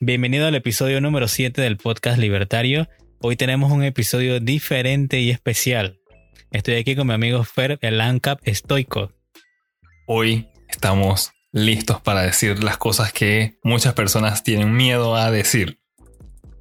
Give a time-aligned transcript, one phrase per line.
[0.00, 2.88] Bienvenido al episodio número 7 del podcast Libertario.
[3.20, 6.00] Hoy tenemos un episodio diferente y especial.
[6.50, 9.12] Estoy aquí con mi amigo Fer, el ANCAP estoico.
[10.06, 15.80] Hoy estamos listos para decir las cosas que muchas personas tienen miedo a decir.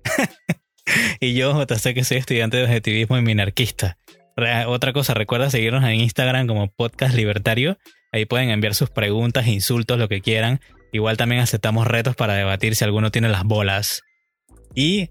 [1.19, 3.97] y yo, JC, que soy estudiante de objetivismo y minarquista.
[4.67, 7.77] Otra cosa, recuerda seguirnos en Instagram como Podcast Libertario.
[8.11, 10.59] Ahí pueden enviar sus preguntas, insultos, lo que quieran.
[10.91, 14.03] Igual también aceptamos retos para debatir si alguno tiene las bolas.
[14.73, 15.09] Y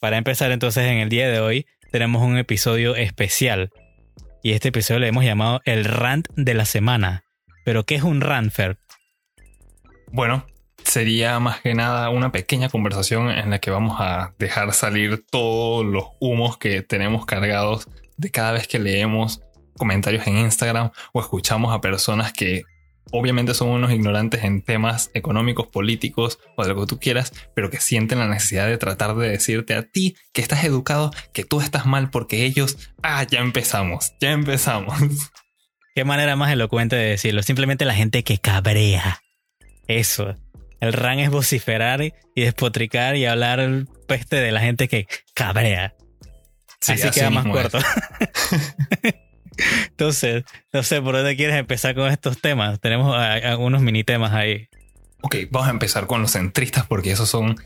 [0.00, 3.70] para empezar entonces en el día de hoy tenemos un episodio especial.
[4.42, 7.24] Y este episodio le hemos llamado el rant de la semana.
[7.64, 8.78] Pero ¿qué es un rant, Fer?
[10.12, 10.46] Bueno,
[10.82, 15.84] sería más que nada una pequeña conversación en la que vamos a dejar salir todos
[15.84, 19.40] los humos que tenemos cargados de cada vez que leemos
[19.76, 22.64] comentarios en Instagram o escuchamos a personas que
[23.12, 27.70] obviamente son unos ignorantes en temas económicos, políticos o de lo que tú quieras, pero
[27.70, 31.60] que sienten la necesidad de tratar de decirte a ti que estás educado, que tú
[31.60, 34.98] estás mal porque ellos, ah, ya empezamos, ya empezamos.
[35.94, 39.20] Qué manera más elocuente de decirlo, simplemente la gente que cabrea.
[39.88, 40.36] Eso.
[40.80, 45.94] El ran es vociferar y despotricar y hablar peste de la gente que cabrea.
[46.88, 47.80] así, queda más corto.
[49.88, 52.80] Entonces, no sé por dónde quieres empezar con estos temas.
[52.80, 54.68] Tenemos algunos mini temas ahí.
[55.22, 57.56] Ok, vamos a empezar con los centristas porque esos son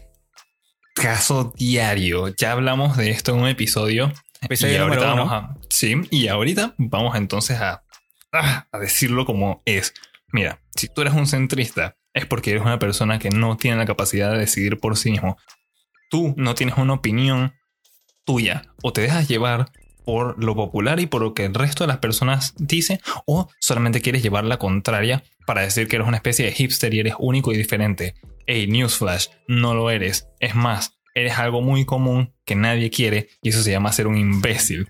[0.94, 2.28] caso diario.
[2.28, 4.12] Ya hablamos de esto en un episodio.
[4.40, 5.56] Episodio y ahorita vamos a.
[5.70, 7.84] Sí, y ahorita vamos entonces a,
[8.32, 9.94] a decirlo como es.
[10.32, 13.86] Mira, si tú eres un centrista, es porque eres una persona que no tiene la
[13.86, 15.36] capacidad de decidir por sí mismo.
[16.10, 17.54] Tú no tienes una opinión
[18.24, 19.70] tuya o te dejas llevar
[20.04, 24.00] por lo popular y por lo que el resto de las personas dice o solamente
[24.00, 27.52] quieres llevar la contraria para decir que eres una especie de hipster y eres único
[27.52, 28.14] y diferente.
[28.46, 30.28] Hey, newsflash, no lo eres.
[30.40, 34.18] Es más, eres algo muy común que nadie quiere y eso se llama ser un
[34.18, 34.88] imbécil.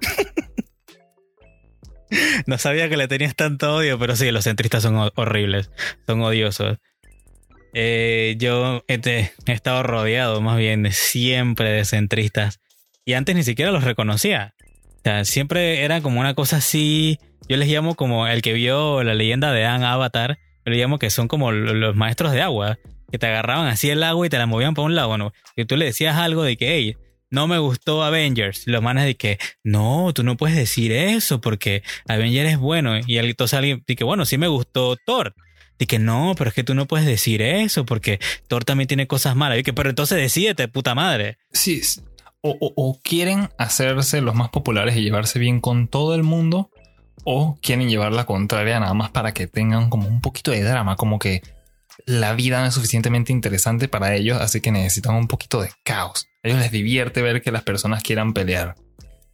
[2.46, 5.70] no sabía que le tenías tanto odio, pero sí, los centristas son horribles,
[6.06, 6.78] son odiosos.
[7.74, 12.60] Eh, yo he estado rodeado más bien siempre de centristas
[13.04, 14.55] y antes ni siquiera los reconocía
[15.06, 17.20] sea, siempre era como una cosa así.
[17.48, 20.38] Yo les llamo como el que vio la leyenda de Anne Avatar.
[20.64, 22.78] Yo les llamo que son como los maestros de agua.
[23.12, 25.32] Que te agarraban así el agua y te la movían para un lado, ¿no?
[25.54, 26.96] Y tú le decías algo de que, hey,
[27.30, 28.66] no me gustó Avengers.
[28.66, 32.98] Y los manes de que, no, tú no puedes decir eso porque Avengers es bueno.
[33.06, 35.36] Y entonces alguien dice, bueno, sí me gustó Thor.
[35.78, 38.18] Y que no, pero es que tú no puedes decir eso porque
[38.48, 39.60] Thor también tiene cosas malas.
[39.60, 41.38] Y que, pero entonces decídete, puta madre.
[41.52, 41.80] Sí,
[42.58, 46.70] o, quieren hacerse los más populares y llevarse bien con todo el mundo,
[47.24, 50.96] o quieren llevar la contraria nada más para que tengan como un poquito de drama,
[50.96, 51.42] como que
[52.04, 56.28] la vida no es suficientemente interesante para ellos, así que necesitan un poquito de caos.
[56.42, 58.76] A ellos les divierte ver que las personas quieran pelear.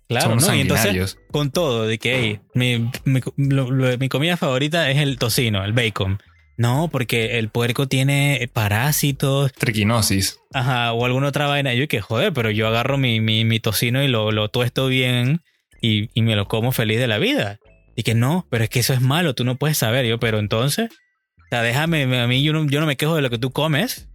[0.08, 0.54] Claro, ¿no?
[0.54, 6.20] Y entonces, con todo, de que mi, mi comida favorita es el tocino, el bacon.
[6.56, 9.52] No, porque el puerco tiene parásitos.
[9.52, 10.38] Triquinosis.
[10.52, 11.74] Ajá, o alguna otra vaina.
[11.74, 15.40] Yo que joder, pero yo agarro mi, mi, tocino y lo, lo tuesto bien
[15.80, 17.58] y, y, me lo como feliz de la vida.
[17.96, 20.06] Y que no, pero es que eso es malo, tú no puedes saber.
[20.06, 23.22] Yo, pero entonces, o sea, déjame, a mí yo no, yo no me quejo de
[23.22, 24.08] lo que tú comes.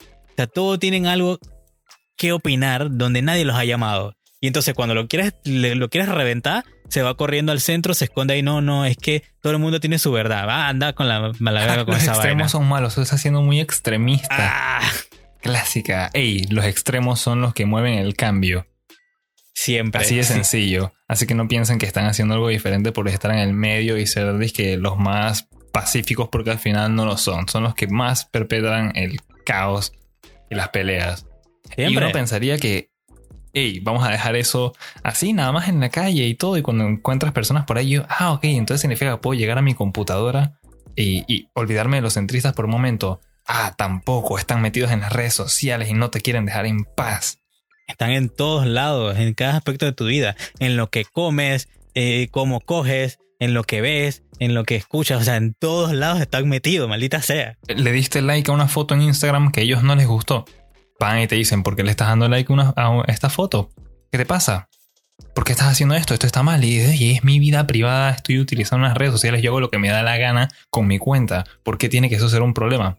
[0.00, 1.38] O sea, todos tienen algo
[2.16, 4.14] que opinar donde nadie los ha llamado.
[4.40, 8.34] Y entonces cuando lo quieres, lo quieres reventar, se va corriendo al centro, se esconde
[8.34, 8.42] ahí.
[8.42, 10.46] No, no, es que todo el mundo tiene su verdad.
[10.46, 14.28] Va, anda con la mala con Los extremos son malos, estás siendo muy extremista.
[14.30, 14.82] Ah.
[15.40, 16.10] Clásica.
[16.14, 18.66] Ey, los extremos son los que mueven el cambio.
[19.54, 20.00] Siempre.
[20.00, 20.92] Así de sencillo.
[21.06, 24.06] Así que no piensen que están haciendo algo diferente por estar en el medio y
[24.06, 27.48] ser que los más pacíficos porque al final no lo son.
[27.48, 29.92] Son los que más perpetran el caos
[30.50, 31.26] y las peleas.
[31.76, 32.90] Y uno pensaría que
[33.54, 36.58] hey, vamos a dejar eso así, nada más en la calle y todo.
[36.58, 39.62] Y cuando encuentras personas por ahí, yo, ah, ok, entonces significa que puedo llegar a
[39.62, 40.58] mi computadora
[40.96, 43.20] y, olvidarme de los centristas por un momento.
[43.46, 47.38] Ah, tampoco, están metidos en las redes sociales y no te quieren dejar en paz.
[47.86, 52.28] Están en todos lados, en cada aspecto de tu vida, en lo que comes, eh,
[52.30, 56.20] cómo coges, en lo que ves, en lo que escuchas, o sea, en todos lados
[56.20, 57.58] están metidos, maldita sea.
[57.68, 60.46] Le diste like a una foto en Instagram que a ellos no les gustó
[60.98, 63.70] van y te dicen, ¿por qué le estás dando like a esta foto?
[64.10, 64.68] ¿Qué te pasa?
[65.34, 66.14] ¿Por qué estás haciendo esto?
[66.14, 66.64] Esto está mal.
[66.64, 69.88] Y es mi vida privada, estoy utilizando unas redes sociales, yo hago lo que me
[69.88, 71.44] da la gana con mi cuenta.
[71.62, 72.96] ¿Por qué tiene que eso ser un problema?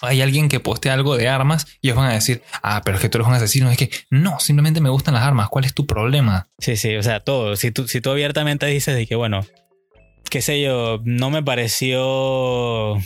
[0.00, 3.02] Hay alguien que poste algo de armas y ellos van a decir, ah, pero es
[3.02, 3.70] que tú eres un asesino.
[3.70, 5.48] Es que no, simplemente me gustan las armas.
[5.48, 6.48] ¿Cuál es tu problema?
[6.58, 7.54] Sí, sí, o sea, todo.
[7.54, 9.46] Si tú, si tú abiertamente dices de que, bueno,
[10.28, 12.96] qué sé yo, no me pareció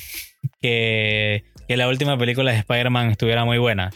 [0.63, 3.91] que que la última película de Spider-Man estuviera muy buena.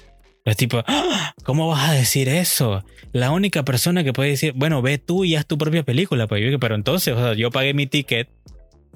[0.45, 1.35] Es tipo, ¡Ah!
[1.45, 2.85] ¿cómo vas a decir eso?
[3.13, 6.27] La única persona que puede decir, bueno, ve tú y haz tu propia película.
[6.27, 8.29] Pues yo, pero entonces, o sea, yo pagué mi ticket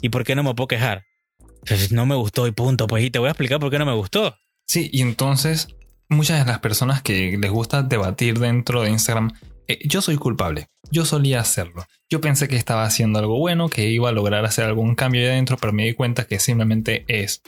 [0.00, 1.04] y ¿por qué no me puedo quejar?
[1.66, 2.86] Pues no me gustó y punto.
[2.86, 4.36] Pues y te voy a explicar por qué no me gustó.
[4.66, 5.68] Sí, y entonces
[6.08, 9.32] muchas de las personas que les gusta debatir dentro de Instagram,
[9.68, 10.68] eh, yo soy culpable.
[10.90, 11.84] Yo solía hacerlo.
[12.10, 15.28] Yo pensé que estaba haciendo algo bueno, que iba a lograr hacer algún cambio ahí
[15.28, 17.42] adentro, pero me di cuenta que simplemente es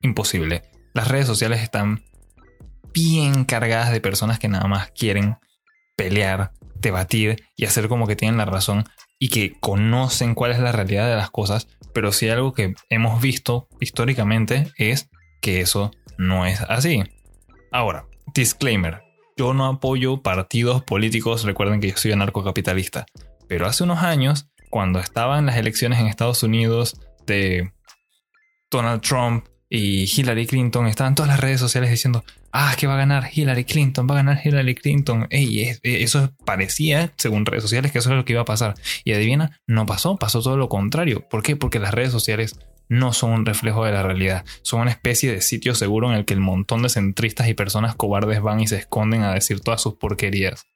[0.00, 0.62] imposible.
[0.94, 2.04] Las redes sociales están
[2.92, 5.36] bien cargadas de personas que nada más quieren
[5.96, 8.84] pelear, debatir y hacer como que tienen la razón
[9.18, 13.20] y que conocen cuál es la realidad de las cosas, pero si algo que hemos
[13.22, 15.08] visto históricamente es
[15.40, 17.04] que eso no es así.
[17.70, 19.02] Ahora, disclaimer,
[19.36, 23.06] yo no apoyo partidos políticos, recuerden que yo soy anarcocapitalista,
[23.48, 27.72] pero hace unos años, cuando estaban las elecciones en Estados Unidos de
[28.70, 32.98] Donald Trump y Hillary Clinton, estaban todas las redes sociales diciendo, ah, que va a
[32.98, 35.26] ganar Hillary Clinton, va a ganar Hillary Clinton.
[35.30, 38.74] Ey, eso parecía, según redes sociales, que eso es lo que iba a pasar.
[39.04, 41.26] Y adivina, no pasó, pasó todo lo contrario.
[41.28, 41.56] ¿Por qué?
[41.56, 42.58] Porque las redes sociales
[42.88, 46.24] no son un reflejo de la realidad, son una especie de sitio seguro en el
[46.26, 49.80] que el montón de centristas y personas cobardes van y se esconden a decir todas
[49.80, 50.66] sus porquerías.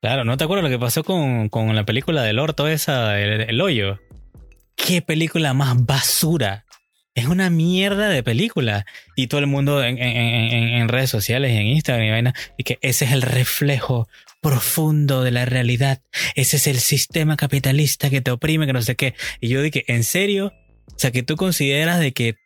[0.00, 4.00] Claro, ¿no te acuerdas lo que pasó con, la película del orto esa, el hoyo?
[4.74, 6.64] ¿Qué película más basura?
[7.14, 8.86] Es una mierda de película.
[9.16, 13.12] Y todo el mundo en, redes sociales, en Instagram y vaina, y que ese es
[13.12, 14.08] el reflejo
[14.40, 16.02] profundo de la realidad.
[16.34, 19.14] Ese es el sistema capitalista que te oprime, que no sé qué.
[19.40, 20.52] Y yo dije, ¿en serio?
[20.86, 22.36] O sea, que tú consideras de que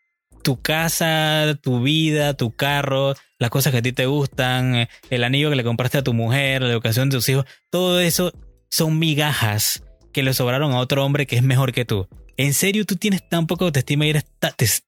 [0.42, 5.50] tu casa, tu vida, tu carro, las cosas que a ti te gustan, el anillo
[5.50, 8.32] que le compraste a tu mujer, la educación de tus hijos, todo eso
[8.70, 9.82] son migajas
[10.12, 12.08] que le sobraron a otro hombre que es mejor que tú.
[12.36, 14.26] ¿En serio tú tienes tan poca autoestima y eres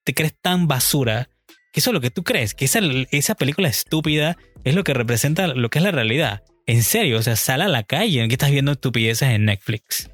[0.05, 1.29] te, crees tan basura
[1.73, 2.55] que eso es lo que tú crees?
[2.55, 2.81] Que esa,
[3.11, 6.43] esa película estúpida es lo que representa lo que es la realidad.
[6.67, 10.11] En serio, o sea, sal a la calle, ¿en qué estás viendo estupideces en Netflix?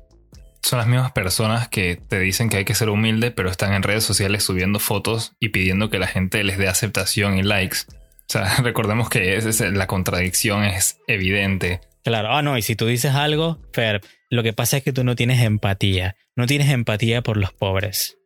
[0.62, 3.82] Son las mismas personas que te dicen que hay que ser humilde, pero están en
[3.82, 7.78] redes sociales subiendo fotos y pidiendo que la gente les dé aceptación y likes.
[7.88, 11.80] O sea, recordemos que es, la contradicción es evidente.
[12.04, 15.04] Claro, ah, no, y si tú dices algo, Fer, lo que pasa es que tú
[15.04, 16.16] no tienes empatía.
[16.36, 18.18] No tienes empatía por los pobres.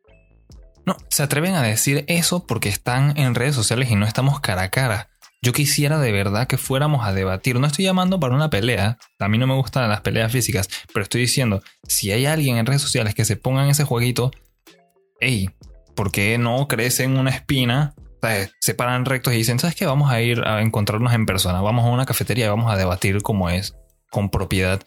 [0.85, 4.63] No, se atreven a decir eso porque están en redes sociales y no estamos cara
[4.63, 5.09] a cara.
[5.41, 7.59] Yo quisiera de verdad que fuéramos a debatir.
[7.59, 8.97] No estoy llamando para una pelea.
[9.19, 10.69] A mí no me gustan las peleas físicas.
[10.93, 14.31] Pero estoy diciendo, si hay alguien en redes sociales que se ponga en ese jueguito,
[15.19, 15.49] hey,
[15.95, 17.93] ¿por qué no crecen una espina
[18.59, 19.85] se paran rectos y dicen, ¿sabes qué?
[19.85, 23.21] Vamos a ir a encontrarnos en persona, vamos a una cafetería y vamos a debatir
[23.21, 23.75] cómo es,
[24.09, 24.81] con propiedad.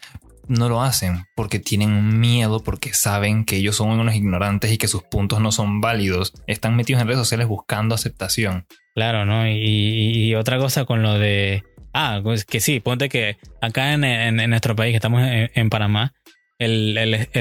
[0.47, 4.87] No lo hacen porque tienen miedo, porque saben que ellos son unos ignorantes y que
[4.87, 6.33] sus puntos no son válidos.
[6.47, 8.65] Están metidos en redes sociales buscando aceptación.
[8.95, 9.47] Claro, ¿no?
[9.47, 11.63] Y, otra cosa con lo de...
[11.93, 16.13] Ah, pues que sí, ponte que acá en, nuestro país, que estamos en, Panamá,
[16.59, 16.97] el,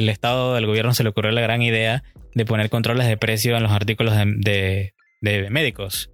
[0.08, 2.02] Estado del gobierno se le ocurrió la gran idea
[2.34, 6.10] de poner controles de precio en los artículos de, de médicos,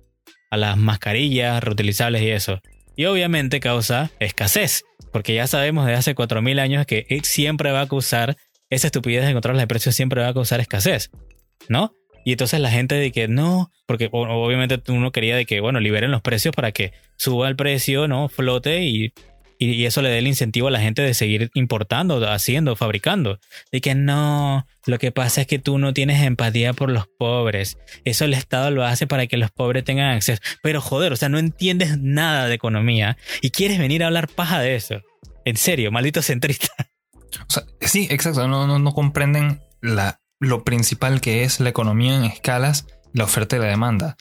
[0.51, 2.61] a las mascarillas reutilizables y eso.
[2.97, 4.83] Y obviamente causa escasez,
[5.13, 8.37] porque ya sabemos de hace 4.000 años que siempre va a causar,
[8.71, 11.11] esa estupidez de controles de precios siempre va a causar escasez,
[11.69, 11.93] ¿no?
[12.25, 16.11] Y entonces la gente de que no, porque obviamente uno quería de que, bueno, liberen
[16.11, 18.29] los precios para que suba el precio, ¿no?
[18.29, 19.15] Flote y
[19.59, 23.41] y, eso le da el incentivo a la gente de seguir importando, haciendo, fabricando.
[23.73, 27.77] De que no, lo que pasa es que tú no tienes empatía por los pobres.
[28.05, 30.41] Eso el Estado lo hace para que los pobres tengan acceso.
[30.63, 34.61] Pero joder, o sea, no entiendes nada de economía y quieres venir a hablar paja
[34.61, 35.03] de eso.
[35.45, 36.69] En serio, maldito centrista.
[37.55, 38.49] O sí, exacto.
[38.49, 43.57] No, no, no comprenden la, lo principal que es la economía en escalas, la oferta
[43.57, 44.17] y la demanda.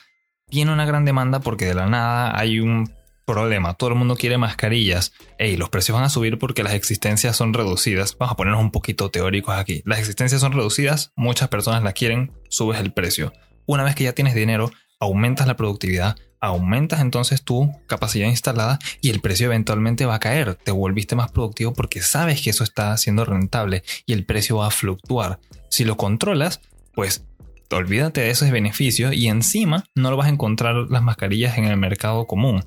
[0.50, 2.92] Tiene una gran demanda porque de la nada hay un
[3.28, 3.74] problema.
[3.74, 5.12] Todo el mundo quiere mascarillas.
[5.38, 8.16] Ey, los precios van a subir porque las existencias son reducidas.
[8.18, 9.82] Vamos a ponernos un poquito teóricos aquí.
[9.84, 13.32] Las existencias son reducidas, muchas personas las quieren, subes el precio.
[13.66, 19.10] Una vez que ya tienes dinero, aumentas la productividad, aumentas entonces tu capacidad instalada y
[19.10, 20.54] el precio eventualmente va a caer.
[20.54, 24.68] Te volviste más productivo porque sabes que eso está siendo rentable y el precio va
[24.68, 25.38] a fluctuar.
[25.68, 26.62] Si lo controlas,
[26.94, 27.26] pues
[27.70, 31.76] olvídate de ese beneficio y encima no lo vas a encontrar las mascarillas en el
[31.76, 32.64] mercado común.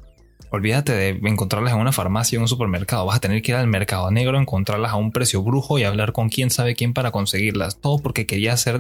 [0.52, 3.06] Olvídate de encontrarlas en una farmacia o en un supermercado.
[3.06, 6.12] Vas a tener que ir al mercado negro, encontrarlas a un precio brujo y hablar
[6.12, 7.80] con quién sabe quién para conseguirlas.
[7.80, 8.80] Todo porque quería ser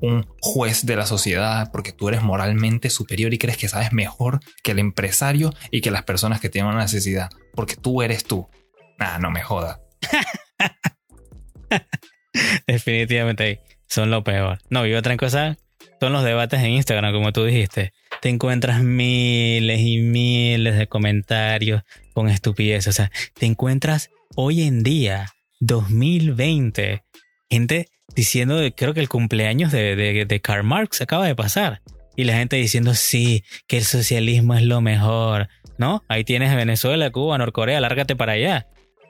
[0.00, 4.40] un juez de la sociedad, porque tú eres moralmente superior y crees que sabes mejor
[4.62, 7.28] que el empresario y que las personas que tienen una necesidad.
[7.54, 8.48] Porque tú eres tú.
[8.98, 9.82] Ah, no me joda.
[12.66, 14.58] Definitivamente son lo peor.
[14.70, 15.58] No, y otra cosa
[16.00, 17.92] son los debates en Instagram, como tú dijiste.
[18.20, 21.82] Te encuentras miles y miles de comentarios
[22.12, 22.86] con estupidez.
[22.86, 27.02] O sea, te encuentras hoy en día, 2020,
[27.50, 31.82] gente diciendo, creo que el cumpleaños de, de, de Karl Marx acaba de pasar.
[32.16, 35.48] Y la gente diciendo, sí, que el socialismo es lo mejor.
[35.76, 36.02] ¿No?
[36.08, 38.66] Ahí tienes Venezuela, Cuba, Norcorea, lárgate para allá.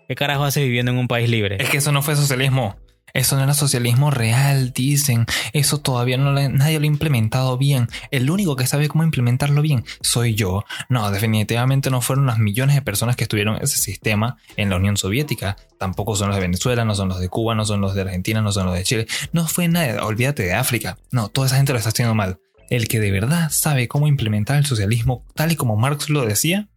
[0.06, 1.56] ¿Qué carajo haces viviendo en un país libre?
[1.58, 2.76] Es que eso no fue socialismo.
[3.14, 5.26] Eso no era socialismo real, dicen.
[5.52, 7.88] Eso todavía no nadie lo ha implementado bien.
[8.10, 10.64] El único que sabe cómo implementarlo bien soy yo.
[10.88, 14.76] No, definitivamente no fueron las millones de personas que estuvieron en ese sistema en la
[14.76, 15.56] Unión Soviética.
[15.78, 18.42] Tampoco son los de Venezuela, no son los de Cuba, no son los de Argentina,
[18.42, 19.06] no son los de Chile.
[19.32, 19.98] No fue nadie.
[19.98, 20.98] Olvídate de África.
[21.10, 22.38] No, toda esa gente lo está haciendo mal.
[22.70, 26.68] El que de verdad sabe cómo implementar el socialismo tal y como Marx lo decía,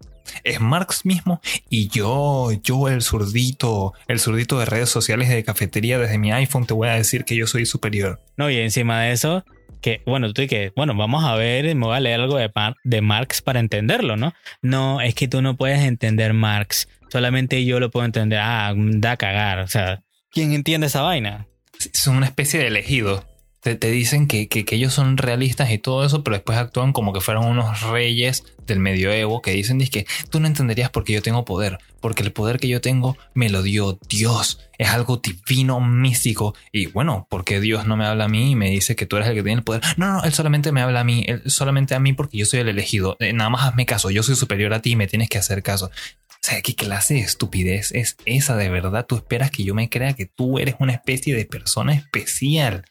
[0.44, 6.00] es Marx mismo y yo, yo el zurdito, el zurdito de redes sociales de cafetería
[6.00, 8.20] desde mi iPhone te voy a decir que yo soy superior.
[8.38, 9.44] No, y encima de eso,
[9.82, 12.52] que, bueno, tú y que, bueno, vamos a ver, me voy a leer algo de,
[12.84, 14.34] de Marx para entenderlo, ¿no?
[14.62, 19.14] No, es que tú no puedes entender Marx, solamente yo lo puedo entender, ah, da
[19.14, 21.48] a cagar, o sea, ¿quién entiende esa vaina?
[21.94, 23.31] Son una especie de elegido
[23.62, 27.46] te, dicen que, ellos son realistas y todo eso, pero después actúan como que fueron
[27.46, 32.24] unos reyes del medioevo que dicen que tú no entenderías porque yo tengo poder, porque
[32.24, 37.28] el poder que yo tengo me lo dio Dios, es algo divino, místico, y bueno,
[37.30, 39.44] porque Dios no me habla a mí y me dice que tú eres el que
[39.44, 39.84] tiene el poder.
[39.96, 42.62] No, no, él solamente me habla a mí, él solamente a mí porque yo soy
[42.62, 45.30] el elegido, eh, nada más hazme caso, yo soy superior a ti y me tienes
[45.30, 45.92] que hacer caso.
[46.30, 49.06] O sea, ¿qué clase de estupidez es esa de verdad?
[49.06, 52.86] ¿Tú esperas que yo me crea que tú eres una especie de persona especial?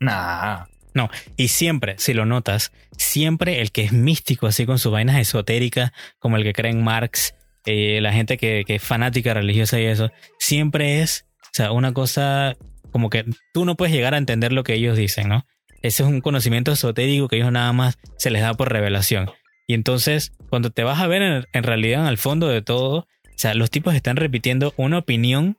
[0.00, 0.66] Nah.
[0.94, 5.16] No, y siempre, si lo notas, siempre el que es místico, así con sus vainas
[5.16, 7.34] esotéricas, como el que cree en Marx,
[7.66, 12.56] eh, la gente que, es fanática religiosa y eso, siempre es, o sea, una cosa
[12.92, 15.46] como que tú no puedes llegar a entender lo que ellos dicen, ¿no?
[15.82, 19.30] Ese es un conocimiento esotérico que ellos nada más se les da por revelación.
[19.66, 23.06] Y entonces, cuando te vas a ver en, realidad, en el fondo de todo, o
[23.36, 25.56] sea, los tipos están repitiendo una opinión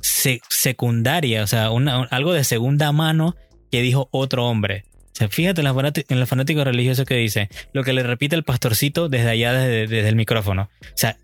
[0.00, 1.68] secundaria, o sea,
[2.10, 3.36] algo de segunda mano
[3.72, 4.84] que dijo otro hombre.
[5.12, 9.08] O sea, fíjate en los fanáticos religiosos que dice lo que le repite el pastorcito
[9.08, 10.70] desde allá, desde, desde el micrófono.
[10.82, 11.16] O sea,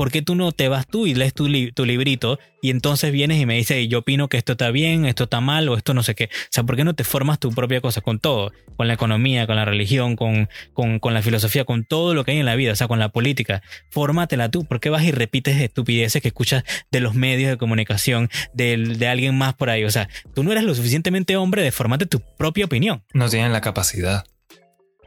[0.00, 3.38] ¿por qué tú no te vas tú y lees tu, tu librito y entonces vienes
[3.38, 6.02] y me dices, yo opino que esto está bien, esto está mal o esto no
[6.02, 6.30] sé qué?
[6.32, 8.50] O sea, ¿por qué no te formas tu propia cosa con todo?
[8.78, 12.38] Con la economía, con la religión, con, con, la filosofía, con todo lo que hay
[12.38, 13.62] en la vida, o sea, con la política.
[13.90, 14.64] Fórmatela tú.
[14.64, 19.06] ¿Por qué vas y repites estupideces que escuchas de los medios de comunicación, de, de
[19.06, 19.84] alguien más por ahí?
[19.84, 23.04] O sea, tú no eres lo suficientemente hombre de formarte tu propia opinión.
[23.12, 24.24] No tienen la capacidad.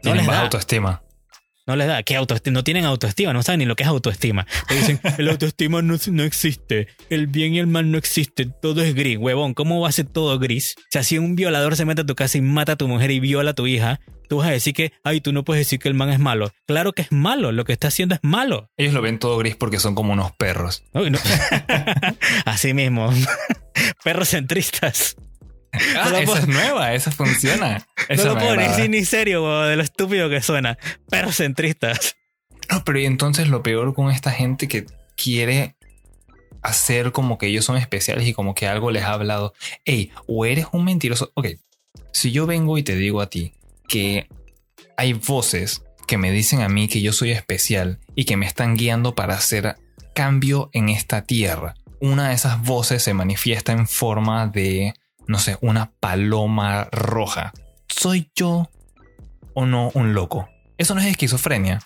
[0.04, 1.02] Tienen baja autoestima.
[1.66, 2.04] No les da.
[2.04, 2.54] ¿Qué autoestima?
[2.54, 4.46] No tienen autoestima, no saben ni lo que es autoestima.
[4.68, 8.82] Te dicen, el autoestima no, no, existe, el bien y el mal no existen, todo
[8.82, 9.18] es gris.
[9.18, 10.76] Huevón, ¿cómo va a ser todo gris?
[10.78, 13.12] O sea, si un violador se mete a tu casa y mata a tu mujer
[13.12, 15.80] y viola a tu hija, tú vas a decir que, ay, tú no puedes decir
[15.80, 16.52] que el man es malo.
[16.68, 18.70] Claro que es malo, lo que está haciendo es malo.
[18.76, 20.84] Ellos lo ven todo gris porque son como unos perros.
[22.46, 23.10] Así mismo.
[24.04, 25.16] perros centristas.
[25.74, 27.86] Ah, esa es nueva, esa funciona.
[28.10, 30.78] no lo puedo decir ni serio, de lo estúpido que suena.
[31.10, 32.16] Pero centristas.
[32.72, 35.76] No, pero y entonces lo peor con esta gente que quiere
[36.62, 39.54] hacer como que ellos son especiales y como que algo les ha hablado.
[39.86, 41.32] Ey, o eres un mentiroso.
[41.36, 41.48] Ok,
[42.12, 43.54] si yo vengo y te digo a ti
[43.88, 44.28] que
[44.96, 48.76] hay voces que me dicen a mí que yo soy especial y que me están
[48.76, 49.76] guiando para hacer
[50.14, 51.76] cambio en esta tierra.
[52.00, 54.94] Una de esas voces se manifiesta en forma de
[55.28, 57.54] no sé, una paloma roja.
[57.88, 58.70] ¿Soy yo
[59.54, 60.50] o no un loco?
[60.78, 61.80] Eso no es esquizofrenia.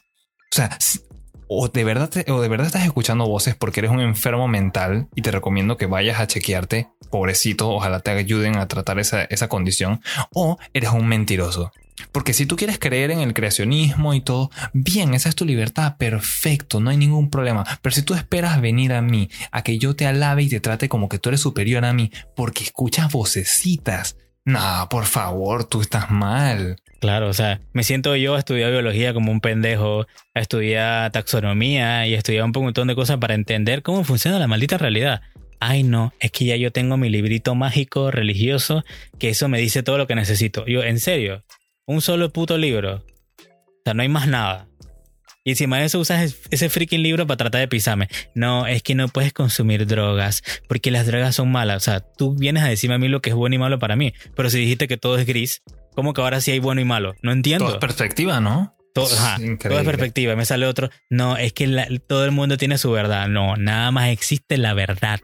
[0.52, 0.78] O sea,
[1.48, 5.22] o de verdad o de verdad estás escuchando voces porque eres un enfermo mental y
[5.22, 10.02] te recomiendo que vayas a chequearte, pobrecito, ojalá te ayuden a tratar esa, esa condición,
[10.34, 11.72] o eres un mentiroso.
[12.12, 15.98] Porque si tú quieres creer en el creacionismo y todo, bien, esa es tu libertad,
[15.98, 17.66] perfecto, no hay ningún problema.
[17.82, 20.90] Pero si tú esperas venir a mí, a que yo te alabe y te trate
[20.90, 26.10] como que tú eres superior a mí, porque escuchas vocecitas, no, por favor, tú estás
[26.10, 26.78] mal.
[27.00, 32.08] Claro, o sea, me siento yo a estudiar biología como un pendejo, a estudiar taxonomía
[32.08, 35.22] y a estudiar un montón de cosas para entender cómo funciona la maldita realidad.
[35.60, 38.84] Ay, no, es que ya yo tengo mi librito mágico religioso
[39.20, 40.66] que eso me dice todo lo que necesito.
[40.66, 41.44] Yo, en serio,
[41.88, 42.98] un solo puto libro.
[42.98, 44.68] O sea, no hay más nada.
[45.44, 48.10] Y encima de eso usas ese freaking libro para tratar de pisarme.
[48.36, 51.78] No, es que no puedes consumir drogas porque las drogas son malas.
[51.78, 53.96] O sea, tú vienes a decirme a mí lo que es bueno y malo para
[53.96, 54.14] mí.
[54.36, 55.64] Pero si dijiste que todo es gris,
[55.96, 57.16] ¿cómo que ahora sí hay bueno y malo?
[57.22, 57.64] No entiendo.
[57.64, 58.76] Todo es perspectiva, ¿no?
[58.94, 60.36] Todo, es perspectiva.
[60.36, 60.90] Me sale otro.
[61.10, 63.30] No, es que todo el mundo tiene su verdad.
[63.30, 65.22] No, nada más existe la verdad.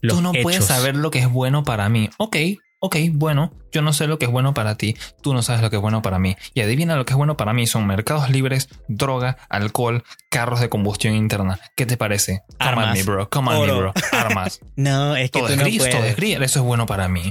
[0.00, 2.10] tú no puedes saber lo que es bueno para mí.
[2.18, 2.36] Ok,
[2.84, 5.70] ok, bueno, yo no sé lo que es bueno para ti, tú no sabes lo
[5.70, 6.36] que es bueno para mí.
[6.52, 10.68] Y adivina lo que es bueno para mí son mercados libres, droga, alcohol, carros de
[10.68, 11.60] combustión interna.
[11.76, 12.42] ¿Qué te parece?
[12.58, 12.88] Come Armas.
[12.88, 13.30] at me, bro.
[13.30, 13.78] Come at me, Oro.
[13.78, 13.92] bro.
[14.12, 14.60] Armas.
[14.76, 16.40] No, es que todo tú es no gris, todo es gris.
[16.40, 17.30] Eso es bueno para mí.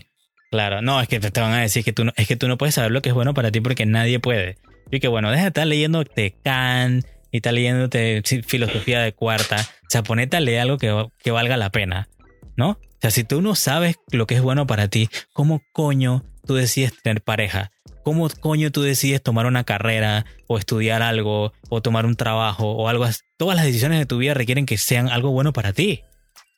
[0.52, 2.48] Claro, no, es que te te van a decir que tú no, es que tú
[2.48, 4.58] no puedes saber lo que es bueno para ti porque nadie puede.
[4.90, 9.58] Y que bueno, deja de estar leyéndote Kant y estar leyéndote filosofía de cuarta.
[9.58, 12.08] O sea, ponete a leer algo que, que valga la pena,
[12.56, 12.80] ¿no?
[13.02, 16.54] O sea, si tú no sabes lo que es bueno para ti, ¿cómo coño tú
[16.54, 17.72] decides tener pareja?
[18.04, 22.88] ¿Cómo coño tú decides tomar una carrera o estudiar algo o tomar un trabajo o
[22.90, 23.22] algo así?
[23.38, 26.04] Todas las decisiones de tu vida requieren que sean algo bueno para ti.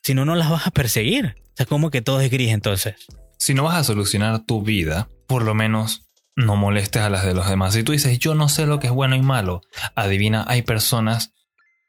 [0.01, 1.37] Si no, no las vas a perseguir.
[1.37, 2.95] O sea, como que todo es gris entonces.
[3.37, 7.33] Si no vas a solucionar tu vida, por lo menos no molestes a las de
[7.33, 7.73] los demás.
[7.73, 9.61] Si tú dices, yo no sé lo que es bueno y malo,
[9.95, 11.31] adivina, hay personas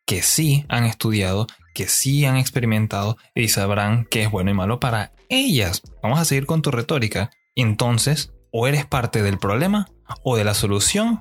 [0.06, 4.80] que sí han estudiado, que sí han experimentado y sabrán qué es bueno y malo
[4.80, 5.82] para ellas.
[6.02, 7.30] Vamos a seguir con tu retórica.
[7.54, 9.88] Entonces, o eres parte del problema,
[10.22, 11.20] o de la solución,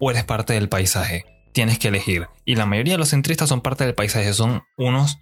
[0.00, 1.26] o eres parte del paisaje.
[1.52, 2.28] Tienes que elegir.
[2.44, 5.18] Y la mayoría de los centristas son parte del paisaje, son unos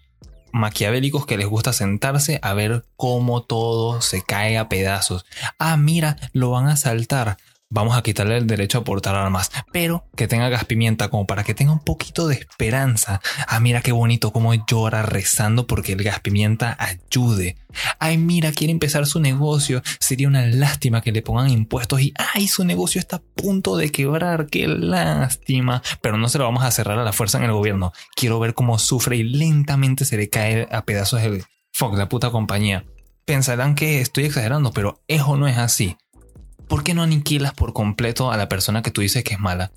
[0.53, 5.25] maquiavélicos que les gusta sentarse a ver cómo todo se cae a pedazos.
[5.59, 7.37] Ah, mira, lo van a saltar.
[7.71, 11.45] Vamos a quitarle el derecho a portar armas, pero que tenga gas pimienta como para
[11.45, 13.21] que tenga un poquito de esperanza.
[13.47, 17.59] Ah, mira qué bonito cómo llora rezando porque el gas pimienta ayude.
[17.99, 19.83] Ay, mira, quiere empezar su negocio.
[20.01, 23.93] Sería una lástima que le pongan impuestos y ay, su negocio está a punto de
[23.93, 24.47] quebrar.
[24.47, 25.83] Qué lástima.
[26.01, 27.93] Pero no se lo vamos a cerrar a la fuerza en el gobierno.
[28.17, 31.45] Quiero ver cómo sufre y lentamente se le cae a pedazos el
[31.75, 32.87] fuck, la puta compañía.
[33.27, 35.99] Pensarán que estoy exagerando, pero eso no es así.
[36.69, 39.73] ¿Por qué no aniquilas por completo a la persona que tú dices que es mala?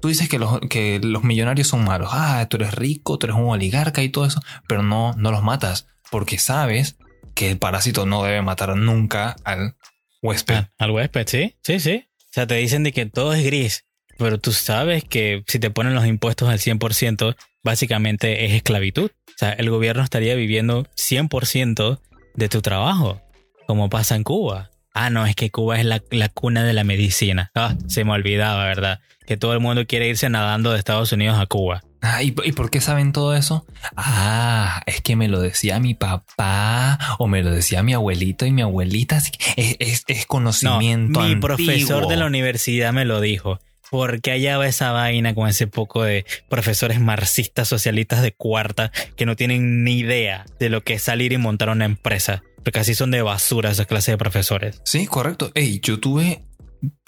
[0.00, 2.10] Tú dices que los, que los millonarios son malos.
[2.12, 5.42] Ah, tú eres rico, tú eres un oligarca y todo eso, pero no, no los
[5.42, 6.96] matas porque sabes
[7.34, 9.76] que el parásito no debe matar nunca al
[10.22, 10.54] huésped.
[10.54, 12.04] Ah, al huésped, sí, sí, sí.
[12.18, 13.86] O sea, te dicen de que todo es gris,
[14.18, 19.10] pero tú sabes que si te ponen los impuestos al 100%, básicamente es esclavitud.
[19.28, 22.00] O sea, el gobierno estaría viviendo 100%
[22.34, 23.22] de tu trabajo,
[23.66, 24.71] como pasa en Cuba.
[24.94, 27.50] Ah, no, es que Cuba es la, la cuna de la medicina.
[27.54, 29.00] Ah, se me olvidaba, ¿verdad?
[29.26, 31.82] Que todo el mundo quiere irse nadando de Estados Unidos a Cuba.
[32.02, 33.64] Ah, ¿y, y por qué saben todo eso?
[33.96, 38.50] Ah, es que me lo decía mi papá o me lo decía mi abuelito y
[38.52, 39.16] mi abuelita.
[39.16, 41.20] así que Es, es- es No, conocimiento.
[41.20, 41.40] mi antiguo.
[41.56, 43.60] profesor de la universidad me lo dijo.
[43.90, 49.26] Porque allá va esa vaina con ese poco de profesores marxistas socialistas de cuarta que
[49.26, 52.42] no tienen ni idea de lo que es salir y montar una empresa.
[52.64, 54.80] Porque así son de basura esas clases de profesores.
[54.84, 55.50] Sí, correcto.
[55.54, 56.44] Ey, yo tuve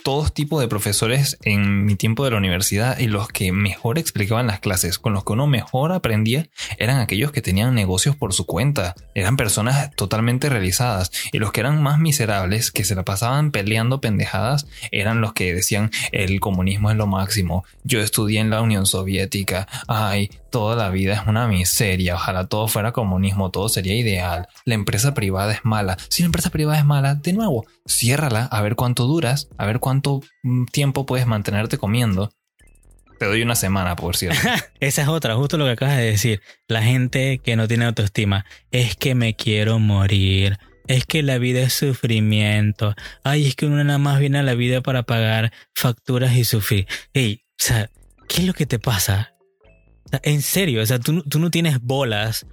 [0.05, 4.47] todos tipos de profesores en mi tiempo de la universidad y los que mejor explicaban
[4.47, 8.45] las clases, con los que uno mejor aprendía, eran aquellos que tenían negocios por su
[8.45, 8.95] cuenta.
[9.15, 11.11] Eran personas totalmente realizadas.
[11.33, 15.55] Y los que eran más miserables, que se la pasaban peleando pendejadas, eran los que
[15.55, 17.65] decían el comunismo es lo máximo.
[17.83, 19.67] Yo estudié en la Unión Soviética.
[19.89, 22.17] Ay, toda la vida es una miseria.
[22.17, 24.49] Ojalá todo fuera comunismo, todo sería ideal.
[24.67, 25.97] La empresa privada es mala.
[26.11, 29.81] Si la empresa privada es mala, de nuevo, ciérrala a ver cuánto duras, a ver
[29.81, 29.94] cuánto
[30.43, 32.33] mm, tiempo puedes mantenerte comiendo.
[33.19, 34.41] Te doy una semana, por cierto.
[34.81, 36.43] Esa es otra, justo lo que acabas de decir.
[36.67, 38.45] La gente que no tiene autoestima.
[38.71, 40.59] Es que me quiero morir.
[40.87, 42.95] Es que la vida es sufrimiento.
[43.23, 46.87] Ay, es que uno nada más viene a la vida para pagar facturas y sufrir.
[47.13, 47.91] Ey, o sea,
[48.29, 49.35] ¿qué es lo que te pasa?
[50.23, 52.47] En serio, o sea, tú, tú no tienes bolas.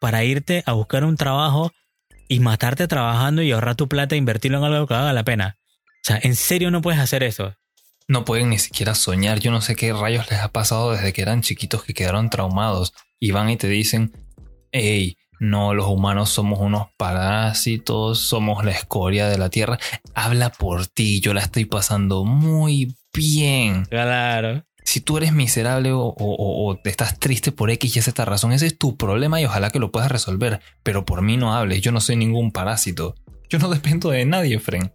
[0.00, 1.72] Para irte a buscar un trabajo
[2.26, 5.57] y matarte trabajando y ahorrar tu plata e invertirlo en algo que valga la pena.
[6.08, 7.54] Sea, en serio no puedes hacer eso.
[8.06, 9.40] No pueden ni siquiera soñar.
[9.40, 12.94] Yo no sé qué rayos les ha pasado desde que eran chiquitos que quedaron traumados.
[13.20, 14.12] Y van y te dicen,
[14.72, 19.78] hey, no, los humanos somos unos parásitos, somos la escoria de la Tierra.
[20.14, 23.84] Habla por ti, yo la estoy pasando muy bien.
[23.84, 24.64] Claro.
[24.84, 28.66] Si tú eres miserable o, o- o- estás triste por X y Z razón, ese
[28.66, 30.60] es tu problema y ojalá que lo puedas resolver.
[30.82, 33.14] Pero por mí no hables, yo no soy ningún parásito.
[33.50, 34.90] Yo no dependo de nadie, Fren.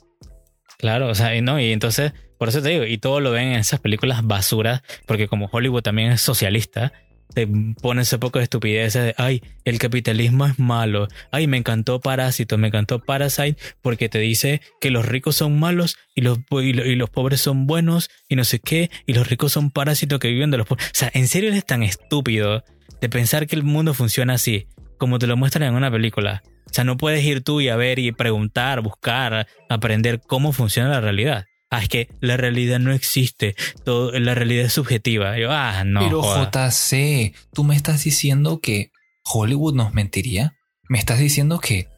[0.83, 3.53] Claro, o sea, y no, y entonces, por eso te digo, y todo lo ven
[3.53, 6.91] en esas películas basuras, porque como Hollywood también es socialista,
[7.33, 7.47] te
[7.81, 12.57] ponen ese poco de estupideces de, ay, el capitalismo es malo, ay, me encantó Parásito,
[12.57, 16.85] me encantó Parasite, porque te dice que los ricos son malos y los, y lo-
[16.85, 20.27] y los pobres son buenos y no sé qué, y los ricos son parásitos que
[20.27, 20.87] viven de los pobres.
[20.87, 22.65] O sea, ¿en serio eres tan estúpido
[22.99, 24.67] de pensar que el mundo funciona así,
[24.97, 26.43] como te lo muestran en una película?
[26.73, 30.89] O sea, no puedes ir tú y a ver y preguntar, buscar, aprender cómo funciona
[30.89, 31.45] la realidad.
[31.69, 33.55] Ah, es que la realidad no existe.
[33.85, 35.37] Todo, la realidad es subjetiva.
[35.37, 35.99] Yo, ah, no.
[35.99, 36.49] Pero joda.
[36.49, 38.89] JC, tú me estás diciendo que
[39.23, 40.55] Hollywood nos mentiría.
[40.89, 41.89] Me estás diciendo que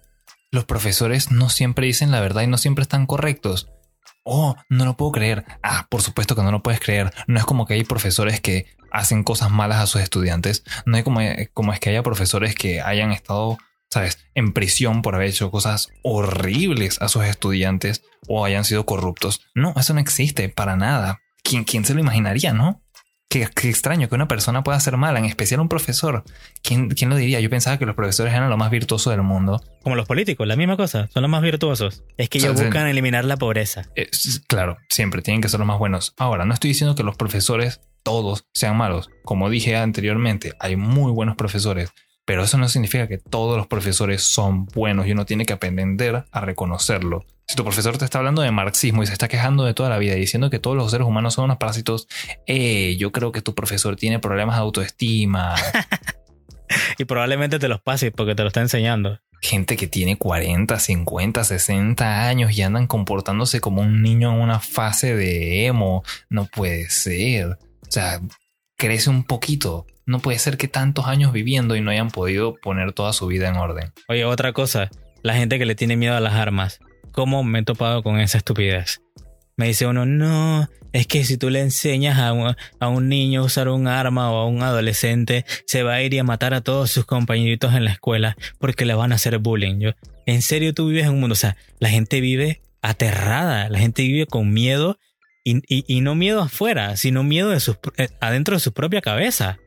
[0.51, 3.69] los profesores no siempre dicen la verdad y no siempre están correctos.
[4.25, 5.45] Oh, no lo puedo creer.
[5.63, 7.13] Ah, por supuesto que no lo puedes creer.
[7.27, 10.65] No es como que hay profesores que hacen cosas malas a sus estudiantes.
[10.85, 11.21] No es como,
[11.53, 13.57] como es que haya profesores que hayan estado,
[13.95, 19.39] sabes, en prisión por haber hecho cosas horribles a sus estudiantes o hayan sido corruptos.
[19.55, 21.21] No, eso no existe para nada.
[21.43, 22.81] ¿Quién, quién se lo imaginaría, no?
[23.29, 26.23] Qué, extraño que una persona pueda ser mala, en especial un profesor.
[26.61, 27.39] ¿Quién, ¿Quién, lo diría?
[27.39, 29.63] Yo pensaba que los profesores eran lo más virtuoso del mundo.
[29.81, 32.03] Como los políticos, la misma cosa, son los más virtuosos.
[32.17, 33.89] Es que ellos buscan eliminar la pobreza.
[34.47, 36.13] claro, siempre tienen que ser los más buenos.
[36.17, 39.09] Ahora, no estoy diciendo que los profesores todos sean malos.
[39.23, 41.91] Como dije anteriormente, hay muy buenos profesores,
[42.25, 46.25] pero eso no significa que todos los profesores son buenos y uno tiene que aprender
[46.31, 47.25] a reconocerlo.
[47.47, 49.99] Si tu profesor te está hablando de marxismo y se está quejando de toda la
[49.99, 52.07] vida diciendo que todos los seres humanos son unos parásitos,
[52.47, 55.53] eh, yo creo que tu profesor tiene problemas de autoestima.
[56.97, 59.19] y probablemente te los pases porque te lo está enseñando.
[59.41, 64.59] Gente que tiene 40, 50, 60 años y andan comportándose como un niño en una
[64.59, 66.03] fase de emo.
[66.29, 67.59] No puede ser.
[67.87, 68.21] O sea,
[68.77, 69.85] crece un poquito.
[70.05, 73.49] No puede ser que tantos años viviendo y no hayan podido poner toda su vida
[73.49, 73.91] en orden.
[74.07, 74.89] Oye, otra cosa,
[75.23, 76.79] la gente que le tiene miedo a las armas.
[77.11, 79.01] ¿Cómo me he topado con esa estupidez?
[79.57, 82.33] Me dice uno, no, es que si tú le enseñas a
[82.87, 86.19] un, niño a usar un arma o a un adolescente, se va a ir y
[86.19, 89.79] a matar a todos sus compañeritos en la escuela porque le van a hacer bullying.
[89.79, 89.91] Yo,
[90.25, 94.03] en serio tú vives en un mundo, o sea, la gente vive aterrada, la gente
[94.03, 94.99] vive con miedo
[95.45, 99.59] y, y no miedo afuera, sino miedo de sus, eh, adentro de su propia cabeza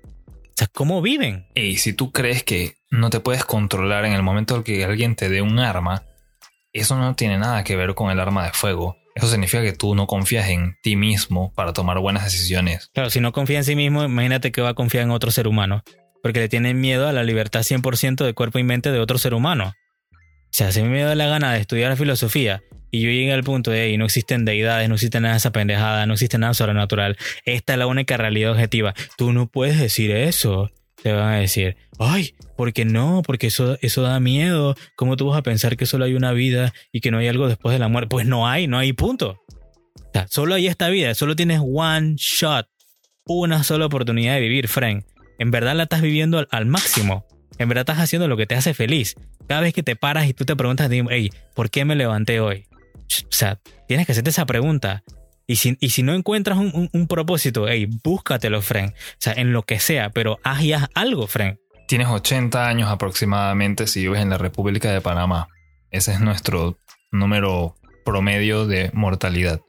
[0.58, 1.46] sea, ¿cómo viven?
[1.54, 5.14] Y si tú crees que no te puedes controlar en el momento en que alguien
[5.14, 6.02] te dé un arma,
[6.72, 8.96] eso no tiene nada que ver con el arma de fuego.
[9.14, 12.90] Eso significa que tú no confías en ti mismo para tomar buenas decisiones.
[12.92, 15.48] Claro, si no confía en sí mismo, imagínate que va a confiar en otro ser
[15.48, 15.82] humano.
[16.22, 19.34] Porque le tienen miedo a la libertad 100% de cuerpo y mente de otro ser
[19.34, 19.74] humano.
[20.12, 23.70] O sea, si me da la gana de estudiar filosofía y yo llegué al punto
[23.70, 27.16] de, ahí no existen deidades, no existe nada de esa pendejada, no existe nada sobrenatural,
[27.44, 28.94] esta es la única realidad objetiva.
[29.16, 30.70] Tú no puedes decir eso.
[31.02, 33.22] Te van a decir, ay, ¿por qué no?
[33.24, 34.74] Porque eso, eso da miedo.
[34.96, 37.46] ¿Cómo tú vas a pensar que solo hay una vida y que no hay algo
[37.46, 38.08] después de la muerte?
[38.08, 39.40] Pues no hay, no hay punto.
[39.94, 42.66] O sea, solo hay esta vida, solo tienes one shot,
[43.26, 45.04] una sola oportunidad de vivir, friend.
[45.38, 47.26] En verdad la estás viviendo al, al máximo.
[47.58, 49.14] En verdad estás haciendo lo que te hace feliz.
[49.46, 52.66] Cada vez que te paras y tú te preguntas, hey, ¿por qué me levanté hoy?
[53.24, 55.02] O sea, tienes que hacerte esa pregunta.
[55.46, 58.92] Y si, y si no encuentras un, propósito, hey, búscatelo, friend.
[58.92, 61.58] O sea, en lo que sea, pero haz y haz algo, friend.
[61.86, 65.48] Tienes 80 años aproximadamente si vives en la República de Panamá.
[65.90, 66.76] Ese es nuestro
[67.10, 69.62] número promedio de mortalidad.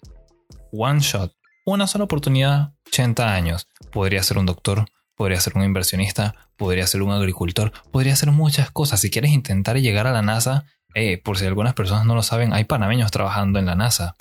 [0.73, 1.34] One shot,
[1.65, 3.67] una sola oportunidad, 80 años.
[3.91, 8.69] Podría ser un doctor, podría ser un inversionista, podría ser un agricultor, podría ser muchas
[8.69, 8.99] cosas.
[8.99, 12.54] Si quieres intentar llegar a la NASA, eh, por si algunas personas no lo saben,
[12.54, 14.15] hay panameños trabajando en la NASA.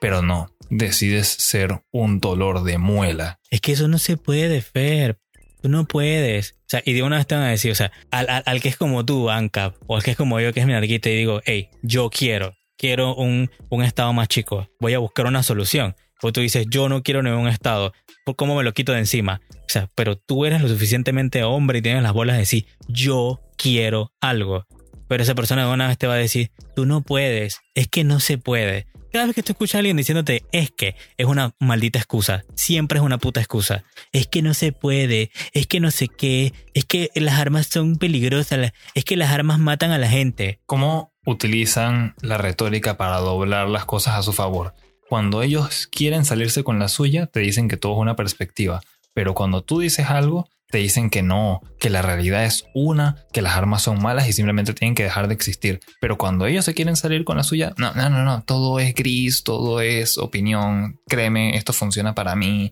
[0.00, 3.40] Pero no, decides ser un dolor de muela.
[3.50, 5.18] Es que eso no se puede, Fer.
[5.60, 6.52] Tú no puedes.
[6.52, 8.76] O sea, y de una vez te van a decir, o sea, al, que es
[8.76, 11.70] como tú, ANCAP, o al que es como yo, que es minarquista, y digo, hey,
[11.82, 14.68] yo quiero, quiero un, un estado más chico.
[14.78, 15.96] Voy a buscar una solución.
[16.22, 17.92] O tú dices, yo no quiero ningún estado.
[18.36, 19.40] ¿Cómo me lo quito de encima?
[19.52, 23.40] O sea, pero tú eres lo suficientemente hombre y tienes las bolas de decir, yo
[23.56, 24.66] quiero algo.
[25.08, 28.04] Pero esa persona de una vez te va a decir, tú no puedes, es que
[28.04, 28.86] no se puede.
[29.10, 32.44] Cada vez que tú escuchas a alguien diciéndote es que, es una maldita excusa.
[32.54, 33.84] Siempre es una puta excusa.
[34.12, 37.96] Es que no se puede, es que no sé qué, es que las armas son
[37.96, 40.60] peligrosas, es que las armas matan a la gente.
[40.66, 44.74] ¿Cómo utilizan la retórica para doblar las cosas a su favor?
[45.08, 48.82] Cuando ellos quieren salirse con la suya, te dicen que todo es una perspectiva.
[49.14, 53.42] Pero cuando tú dices algo, te dicen que no, que la realidad es una, que
[53.42, 55.80] las armas son malas y simplemente tienen que dejar de existir.
[56.00, 58.94] Pero cuando ellos se quieren salir con la suya, no, no, no, no, todo es
[58.94, 62.70] gris, todo es opinión, créeme, esto funciona para mí.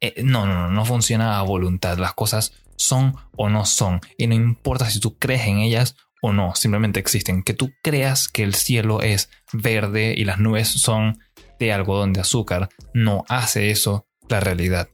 [0.00, 4.00] Eh, no, no, no, no funciona a voluntad, las cosas son o no son.
[4.16, 7.42] Y no importa si tú crees en ellas o no, simplemente existen.
[7.42, 11.18] Que tú creas que el cielo es verde y las nubes son
[11.58, 14.88] de algodón de azúcar, no hace eso la realidad.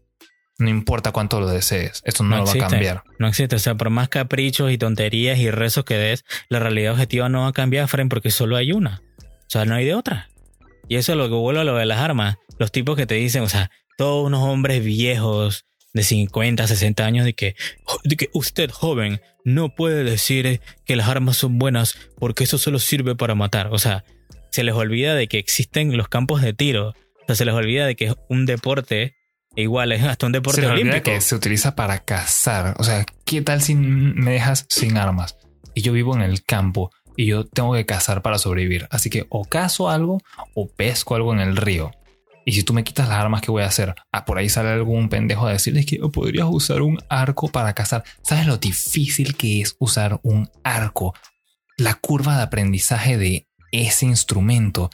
[0.59, 3.03] No importa cuánto lo desees, esto no, lo va a cambiar.
[3.19, 6.93] No existe, o sea, por más caprichos y tonterías y rezos que des, la realidad
[6.93, 9.03] objetiva no va a cambiar, Fren, porque solo hay una.
[9.21, 10.31] O sea, no hay de otra.
[10.89, 12.37] Y eso es lo que vuelve a lo de las armas.
[12.59, 17.25] Los tipos que te dicen, o sea, todos unos hombres viejos de 50, 60 años
[17.25, 17.57] de que,
[18.05, 22.79] de que usted joven no puede decir que las armas son buenas porque eso solo
[22.79, 23.69] sirve para matar.
[23.73, 24.05] O sea,
[24.51, 26.91] se les olvida de que existen los campos de tiro.
[26.91, 29.17] O sea, se les olvida de que es un deporte
[29.57, 31.05] Igual, es hasta un deporte se olímpico.
[31.05, 32.75] que se utiliza para cazar.
[32.79, 35.37] O sea, ¿qué tal si me dejas sin armas?
[35.75, 38.89] Y yo vivo en el campo y yo tengo que cazar para sobrevivir.
[38.91, 40.21] Así que o cazo algo
[40.55, 41.93] o pesco algo en el río.
[42.47, 43.95] Y si tú me quitas las armas, ¿qué voy a hacer?
[44.13, 48.05] Ah, por ahí sale algún pendejo a decirles que podrías usar un arco para cazar.
[48.23, 51.15] ¿Sabes lo difícil que es usar un arco?
[51.79, 54.91] La curva de aprendizaje de ese instrumento.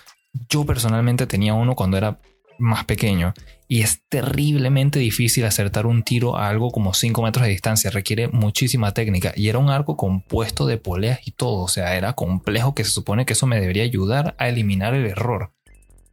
[0.49, 2.21] Yo personalmente tenía uno cuando era
[2.61, 3.35] más pequeño
[3.69, 8.29] y es terriblemente difícil acertar un tiro a algo como 5 metros de distancia, requiere
[8.29, 12.75] muchísima técnica y era un arco compuesto de poleas y todo, o sea, era complejo
[12.75, 15.53] que se supone que eso me debería ayudar a eliminar el error.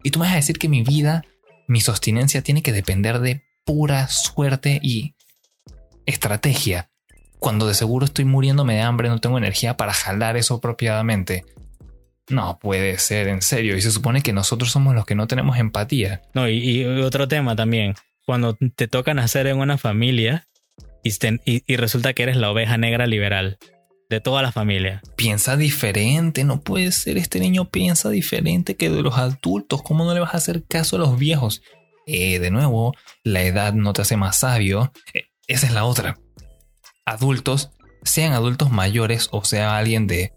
[0.04, 1.24] Y tú me vas a decir que mi vida,
[1.68, 5.16] mi sostinencia tiene que depender de pura suerte y
[6.06, 6.90] estrategia,
[7.40, 11.46] cuando de seguro estoy muriéndome de hambre, no tengo energía para jalar eso apropiadamente.
[12.30, 13.78] No puede ser, en serio.
[13.78, 16.22] Y se supone que nosotros somos los que no tenemos empatía.
[16.34, 17.96] No, y, otro tema también.
[18.26, 20.48] Cuando te toca nacer en una familia
[21.04, 23.58] y, resulta que eres la oveja negra liberal
[24.10, 25.02] de toda la familia.
[25.16, 27.18] Piensa diferente, no puede ser.
[27.18, 29.82] Este niño piensa diferente que de los adultos.
[29.82, 31.62] ¿Cómo no le vas a hacer caso a los viejos?
[32.06, 34.92] Eh, de nuevo, la edad no te hace más sabio.
[35.14, 36.18] Eh, esa es la otra.
[37.06, 37.72] Adultos,
[38.04, 40.34] sean adultos mayores o sea alguien de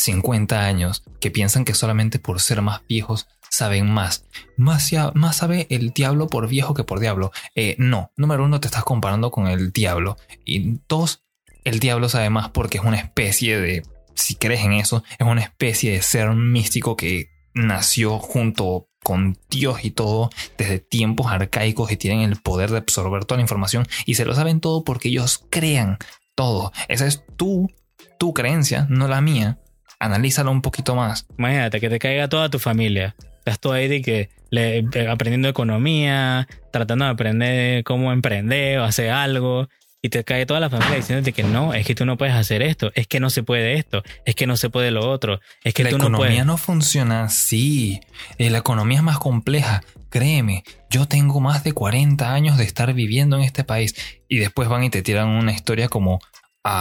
[0.00, 4.24] 50 años que piensan que solamente por ser más viejos saben más.
[4.56, 7.32] Más, más sabe el diablo por viejo que por diablo.
[7.54, 10.16] Eh, no, número uno te estás comparando con el diablo.
[10.44, 11.24] Y dos,
[11.64, 13.82] el diablo sabe más porque es una especie de,
[14.14, 19.84] si crees en eso, es una especie de ser místico que nació junto con Dios
[19.84, 24.14] y todo desde tiempos arcaicos y tienen el poder de absorber toda la información y
[24.14, 25.98] se lo saben todo porque ellos crean
[26.34, 26.70] todo.
[26.88, 27.72] Esa es tu,
[28.18, 29.58] tu creencia, no la mía
[30.00, 31.26] analízalo un poquito más.
[31.38, 33.14] Imagínate que te caiga toda tu familia.
[33.38, 39.10] Estás tú ahí de que le, aprendiendo economía, tratando de aprender cómo emprender o hacer
[39.10, 39.68] algo.
[40.02, 42.62] Y te cae toda la familia diciéndote que no, es que tú no puedes hacer
[42.62, 45.74] esto, es que no se puede esto, es que no se puede lo otro, es
[45.74, 46.32] que la tú no puedes.
[46.32, 48.00] Economía no funciona así.
[48.38, 49.82] Eh, la economía es más compleja.
[50.08, 53.94] Créeme, yo tengo más de 40 años de estar viviendo en este país
[54.26, 56.18] y después van y te tiran una historia como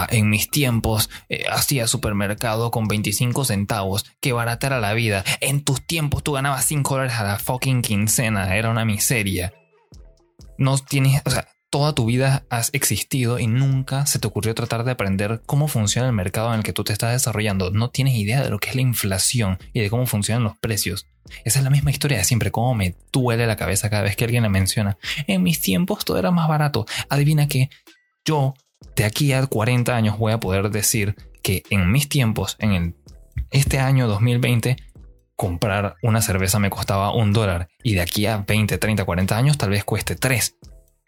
[0.10, 5.24] En mis tiempos eh, hacía supermercado con 25 centavos, que barata era la vida.
[5.40, 9.54] En tus tiempos tú ganabas 5 dólares a la fucking quincena, era una miseria.
[10.58, 14.84] No tienes, o sea, toda tu vida has existido y nunca se te ocurrió tratar
[14.84, 17.72] de aprender cómo funciona el mercado en el que tú te estás desarrollando.
[17.72, 21.08] No tienes idea de lo que es la inflación y de cómo funcionan los precios.
[21.46, 24.26] Esa es la misma historia de siempre, cómo me duele la cabeza cada vez que
[24.26, 24.98] alguien la menciona.
[25.28, 26.86] En mis tiempos todo era más barato.
[27.08, 27.70] Adivina que
[28.26, 28.56] yo
[29.00, 32.98] de aquí a 40 años voy a poder decir que en mis tiempos, en
[33.50, 34.76] este año 2020,
[35.38, 39.58] comprar una cerveza me costaba un dólar y de aquí a 20, 30, 40 años
[39.58, 40.58] tal vez cueste 3.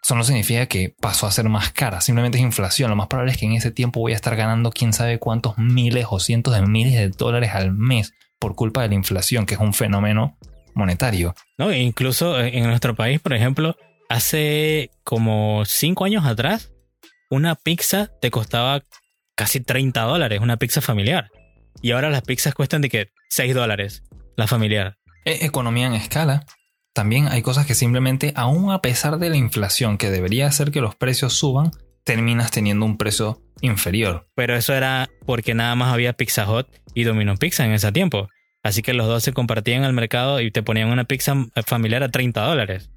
[0.02, 2.88] Eso no significa que pasó a ser más cara, simplemente es inflación.
[2.88, 5.58] Lo más probable es que en ese tiempo voy a estar ganando quién sabe cuántos
[5.58, 9.52] miles o cientos de miles de dólares al mes por culpa de la inflación, que
[9.52, 10.38] es un fenómeno
[10.72, 11.34] monetario.
[11.58, 13.76] No, incluso en nuestro país, por ejemplo,
[14.08, 16.71] hace como 5 años atrás,
[17.32, 18.82] una pizza te costaba
[19.34, 21.30] casi 30 dólares, una pizza familiar.
[21.80, 24.02] Y ahora las pizzas cuestan de que 6 dólares,
[24.36, 24.98] la familiar.
[25.24, 26.44] E, economía en escala.
[26.92, 30.82] También hay cosas que simplemente, aún a pesar de la inflación que debería hacer que
[30.82, 31.70] los precios suban,
[32.04, 34.28] terminas teniendo un precio inferior.
[34.34, 38.28] Pero eso era porque nada más había Pizza Hut y Domino Pizza en ese tiempo.
[38.62, 42.10] Así que los dos se compartían al mercado y te ponían una pizza familiar a
[42.10, 42.90] 30 dólares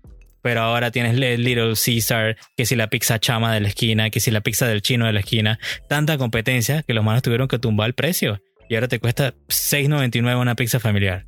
[0.45, 4.29] pero ahora tienes Little Caesar, que si la pizza chama de la esquina, que si
[4.29, 5.57] la pizza del chino de la esquina,
[5.89, 10.39] tanta competencia que los manos tuvieron que tumbar el precio y ahora te cuesta 6.99
[10.39, 11.25] una pizza familiar.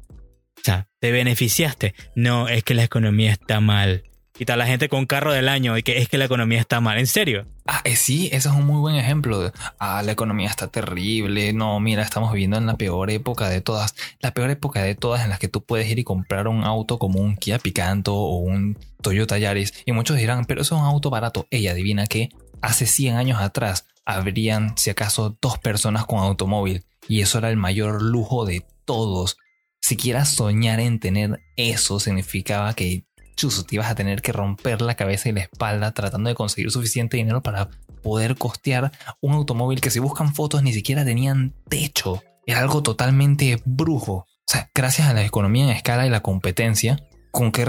[0.55, 1.95] O sea, ¿te beneficiaste?
[2.15, 4.03] No, es que la economía está mal.
[4.39, 6.79] Y tal la gente con carro del año y que es que la economía está
[6.79, 6.99] mal.
[6.99, 7.47] ¿En serio?
[7.65, 9.51] Ah, eh, sí, ese es un muy buen ejemplo.
[9.79, 11.53] Ah, la economía está terrible.
[11.53, 13.95] No, mira, estamos viviendo en la peor época de todas.
[14.19, 16.99] La peor época de todas en las que tú puedes ir y comprar un auto
[16.99, 19.73] como un Kia Picanto o un Toyota Yaris.
[19.85, 21.47] Y muchos dirán, pero eso es un auto barato.
[21.49, 22.29] Ella adivina que
[22.61, 26.85] hace 100 años atrás habrían, si acaso, dos personas con automóvil.
[27.07, 29.37] Y eso era el mayor lujo de todos.
[29.81, 33.06] Siquiera soñar en tener eso significaba que
[33.37, 36.69] chuzo, te ibas a tener que romper la cabeza y la espalda tratando de conseguir
[36.71, 37.69] suficiente dinero para
[38.03, 42.21] poder costear un automóvil que si buscan fotos ni siquiera tenían techo.
[42.45, 44.13] Era algo totalmente brujo.
[44.13, 46.99] O sea, gracias a la economía en escala y la competencia,
[47.31, 47.65] ¿con qué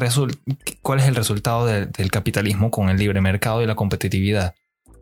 [0.82, 4.54] ¿cuál es el resultado del capitalismo con el libre mercado y la competitividad?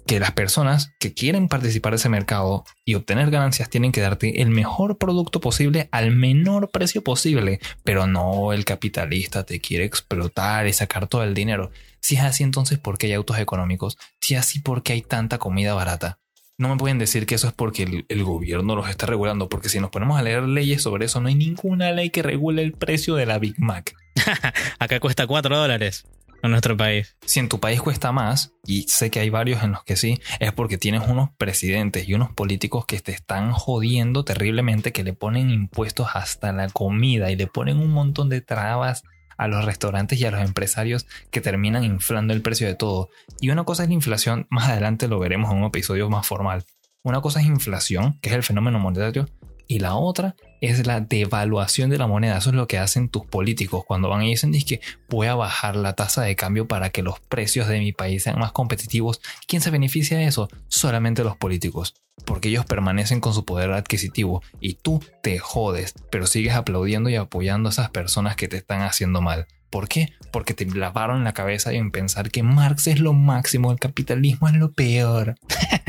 [0.06, 4.40] Que las personas que quieren participar de ese mercado y obtener ganancias tienen que darte
[4.40, 10.66] el mejor producto posible al menor precio posible, pero no el capitalista te quiere explotar
[10.66, 11.70] y sacar todo el dinero.
[12.00, 13.98] Si es así, entonces ¿por qué hay autos económicos?
[14.20, 16.18] Si es así, ¿por qué hay tanta comida barata?
[16.58, 19.78] no me pueden decir que eso es porque el, gobierno los está regulando, porque si
[19.78, 23.14] nos ponemos a leer leyes sobre eso, no hay ninguna ley que regule el precio
[23.14, 23.94] de la Big Mac.
[24.78, 26.06] Acá cuesta 4 dólares
[26.46, 27.16] en nuestro país.
[27.24, 30.20] Si en tu país cuesta más, y sé que hay varios en los que sí,
[30.40, 35.12] es porque tienes unos presidentes y unos políticos que te están jodiendo terriblemente, que le
[35.12, 39.04] ponen impuestos hasta la comida y le ponen un montón de trabas
[39.36, 43.10] a los restaurantes y a los empresarios que terminan inflando el precio de todo.
[43.40, 46.64] Y una cosa es la inflación, más adelante lo veremos en un episodio más formal.
[47.02, 49.28] Una cosa es inflación, que es el fenómeno monetario,
[49.68, 52.38] y la otra es la devaluación de la moneda.
[52.38, 55.76] Eso es lo que hacen tus políticos cuando van y dicen que voy a bajar
[55.76, 59.20] la tasa de cambio para que los precios de mi país sean más competitivos.
[59.46, 60.48] ¿Quién se beneficia de eso?
[60.68, 61.94] Solamente los políticos.
[62.24, 67.16] Porque ellos permanecen con su poder adquisitivo y tú te jodes, pero sigues aplaudiendo y
[67.16, 69.46] apoyando a esas personas que te están haciendo mal.
[69.76, 70.10] ¿Por qué?
[70.30, 74.54] Porque te lavaron la cabeza en pensar que Marx es lo máximo, el capitalismo es
[74.54, 75.34] lo peor.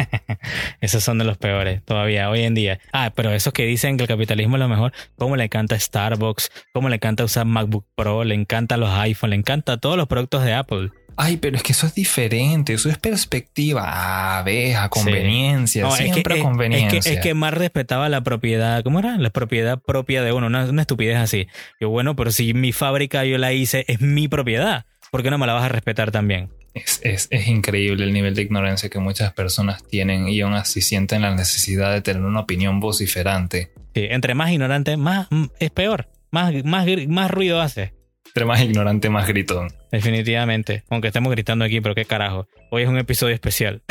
[0.82, 2.82] Esos son de los peores todavía hoy en día.
[2.91, 6.52] Ah, pero esos que dicen que el capitalismo es lo mejor, ¿cómo le encanta Starbucks?
[6.73, 8.26] ¿Cómo le encanta usar MacBook Pro?
[8.26, 10.91] Le encanta los iPhone, le encanta todos los productos de Apple.
[11.19, 13.84] Ay, pero es que eso es diferente, eso es perspectiva.
[13.86, 16.99] Ah, ves, a conveniencia, siempre es que, conveniencia.
[16.99, 19.17] Es que, es que más respetaba la propiedad, ¿cómo era?
[19.17, 21.47] La propiedad propia de uno, una, una estupidez así.
[21.82, 24.86] Yo, bueno, pero si mi fábrica yo la hice, es mi propiedad.
[25.10, 26.49] ¿Por qué no me la vas a respetar también?
[26.75, 30.82] Es, es, es, increíble el nivel de ignorancia que muchas personas tienen y aún así
[30.82, 33.71] sienten la necesidad de tener una opinión vociferante.
[33.95, 35.27] Sí, entre más ignorante, más
[35.60, 36.10] es peor.
[36.30, 37.96] Más, más, más ruido hace.
[38.38, 39.73] Entre más ignorante, más gritón.
[39.91, 40.84] Definitivamente.
[40.91, 42.47] Aunque estemos gritando aquí, pero qué carajo.
[42.69, 43.82] Hoy es un episodio especial.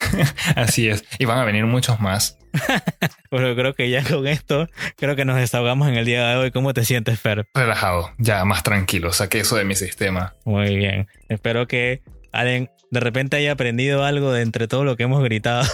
[0.56, 1.04] Así es.
[1.18, 2.38] Y van a venir muchos más.
[3.30, 6.50] Pero creo que ya con esto, creo que nos desahogamos en el día de hoy.
[6.52, 7.48] ¿Cómo te sientes, Fer?
[7.52, 9.12] Relajado, ya más tranquilo.
[9.12, 10.34] Saqué eso de mi sistema.
[10.46, 11.06] Muy bien.
[11.28, 12.00] Espero que
[12.32, 15.66] Allen de repente haya aprendido algo de entre todo lo que hemos gritado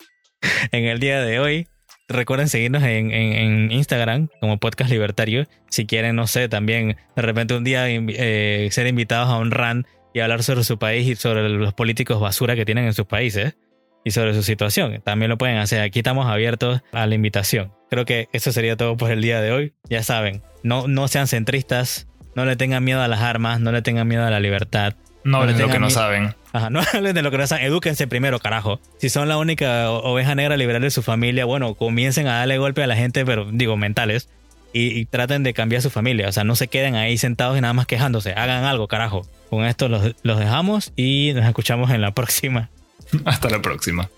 [0.72, 1.68] en el día de hoy.
[2.08, 5.46] Recuerden seguirnos en, en, en, Instagram como Podcast Libertario.
[5.70, 9.86] Si quieren, no sé, también de repente un día eh, ser invitados a un run
[10.12, 13.56] y hablar sobre su país y sobre los políticos basura que tienen en sus países
[14.04, 15.00] y sobre su situación.
[15.02, 15.80] También lo pueden hacer.
[15.80, 17.72] Aquí estamos abiertos a la invitación.
[17.88, 19.72] Creo que eso sería todo por el día de hoy.
[19.88, 23.80] Ya saben, no, no sean centristas, no le tengan miedo a las armas, no le
[23.80, 24.94] tengan miedo a la libertad.
[25.24, 26.34] No hablen de lo que no saben.
[26.52, 27.64] Ajá, no hablen de lo que no saben.
[27.64, 28.80] Edúquense primero, carajo.
[28.98, 32.82] Si son la única oveja negra liberal de su familia, bueno, comiencen a darle golpe
[32.82, 34.28] a la gente, pero digo, mentales.
[34.72, 36.28] Y, y, traten de cambiar su familia.
[36.28, 38.32] O sea, no se queden ahí sentados y nada más quejándose.
[38.32, 39.24] Hagan algo, carajo.
[39.48, 42.70] Con esto los, los dejamos y nos escuchamos en la próxima.
[43.24, 44.10] Hasta la próxima.